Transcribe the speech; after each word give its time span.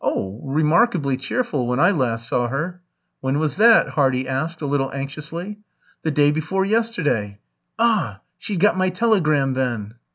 "Oh, 0.03 0.41
remarkably 0.43 1.15
cheerful, 1.15 1.67
when 1.67 1.79
I 1.79 1.91
last 1.91 2.27
saw 2.27 2.47
her." 2.47 2.81
"When 3.19 3.37
was 3.37 3.57
that?" 3.57 3.89
Hardy 3.89 4.27
asked, 4.27 4.59
a 4.63 4.65
little 4.65 4.91
anxiously. 4.91 5.59
"The 6.01 6.09
day 6.09 6.31
before 6.31 6.65
yesterday." 6.65 7.37
"Ah! 7.77 8.21
She'd 8.39 8.59
got 8.61 8.75
my 8.75 8.89
telegram 8.89 9.53
then." 9.53 9.93